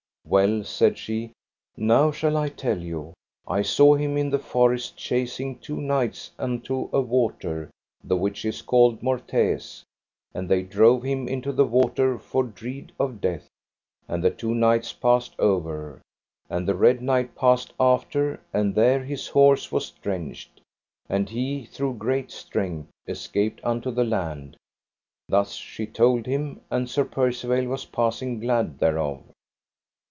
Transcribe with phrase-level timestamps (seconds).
[0.23, 1.31] Well, said she,
[1.75, 3.11] now shall I tell you.
[3.49, 7.69] I saw him in the forest chasing two knights unto a water,
[8.01, 9.83] the which is called Mortaise;
[10.33, 13.49] and they drove him into the water for dread of death,
[14.07, 15.99] and the two knights passed over,
[16.49, 20.61] and the Red Knight passed after, and there his horse was drenched,
[21.09, 24.55] and he, through great strength, escaped unto the land:
[25.27, 29.23] thus she told him, and Sir Percivale was passing glad thereof.